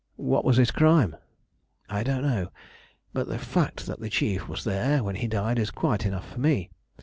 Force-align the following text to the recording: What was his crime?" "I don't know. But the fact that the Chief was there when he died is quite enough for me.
What 0.15 0.43
was 0.43 0.57
his 0.57 0.71
crime?" 0.71 1.15
"I 1.87 2.01
don't 2.01 2.23
know. 2.23 2.47
But 3.13 3.27
the 3.27 3.37
fact 3.37 3.85
that 3.85 3.99
the 3.99 4.09
Chief 4.09 4.47
was 4.47 4.63
there 4.63 5.03
when 5.03 5.17
he 5.17 5.27
died 5.27 5.59
is 5.59 5.69
quite 5.69 6.07
enough 6.07 6.27
for 6.27 6.39
me. 6.39 6.71